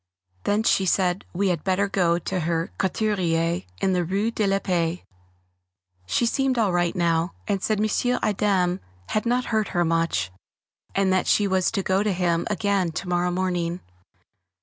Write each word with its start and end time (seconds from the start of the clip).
Then 0.45 0.63
she 0.63 0.87
said 0.87 1.25
we 1.31 1.49
had 1.49 1.63
better 1.63 1.87
go 1.87 2.17
to 2.17 2.39
her 2.39 2.71
couturier 2.79 3.61
in 3.81 3.93
the 3.93 4.03
Rue 4.03 4.31
de 4.31 4.47
la 4.47 4.57
Paix. 4.57 5.03
She 6.07 6.25
seemed 6.25 6.57
all 6.57 6.71
right 6.73 6.95
now, 6.95 7.35
and 7.47 7.61
said 7.61 7.79
M. 7.79 8.19
Adam 8.23 8.79
had 9.09 9.27
not 9.27 9.45
hurt 9.53 9.67
her 9.77 9.85
much, 9.85 10.31
and 10.95 11.13
that 11.13 11.27
she 11.27 11.47
was 11.47 11.69
to 11.69 11.83
go 11.83 12.01
to 12.01 12.13
him 12.13 12.47
again 12.49 12.91
to 12.93 13.07
morrow 13.07 13.29
morning. 13.29 13.79